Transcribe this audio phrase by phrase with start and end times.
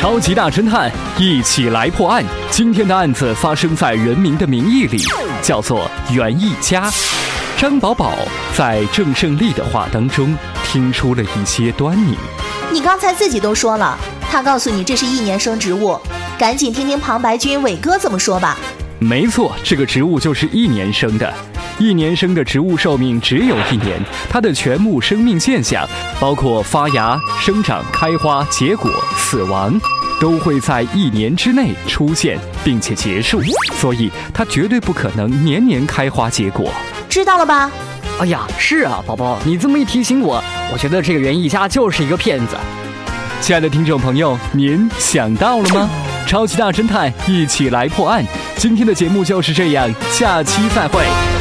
[0.00, 2.24] 超级大侦探，一起来破案。
[2.50, 4.98] 今天的案子发生在《人民的名义》里，
[5.42, 6.90] 叫做袁一家。
[7.58, 8.14] 张宝宝
[8.56, 10.34] 在郑胜利的话当中
[10.64, 12.16] 听出了一些端倪。
[12.72, 13.98] 你刚才自己都说了，
[14.30, 16.00] 他告诉你这是一年生植物，
[16.38, 18.56] 赶紧听听旁白君伟哥怎么说吧。
[19.00, 21.30] 没错，这个植物就是一年生的。
[21.80, 25.88] 一年生的植物寿命只有一年，它的全部生命现象，
[26.20, 29.80] 包括发芽、生长、开花、结果、死亡，
[30.20, 33.40] 都会在一年之内出现并且结束，
[33.78, 36.70] 所以它绝对不可能年年开花结果。
[37.08, 37.70] 知道了吧？
[38.18, 42.58] 哎呀，是啊，宝宝，你这么一提醒我，我觉得这个园艺家就是一个骗子。
[43.40, 45.88] 亲爱的听众朋友，您想到了吗？
[46.28, 48.22] 超级大侦探，一起来破案。
[48.56, 51.39] 今天的节目就是这样，下期再会。